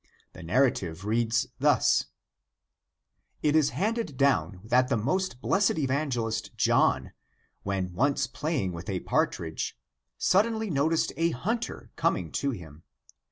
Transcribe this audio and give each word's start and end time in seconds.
The 0.33 0.41
narrative 0.41 1.05
reads 1.05 1.45
thus: 1.59 2.05
It 3.43 3.55
is 3.55 3.69
handed 3.69 4.17
down 4.17 4.61
that 4.63 4.87
the 4.87 4.97
most 4.97 5.39
blessed 5.41 5.77
evangelist 5.77 6.57
John, 6.57 7.11
when 7.61 7.93
once 7.93 8.25
playing 8.25 8.71
with 8.71 8.89
a 8.89 9.01
partridge, 9.01 9.77
suddenly 10.17 10.71
noticed 10.71 11.13
a 11.17 11.29
hunter 11.29 11.91
coming 11.97 12.31
to 12.31 12.49
him. 12.49 12.81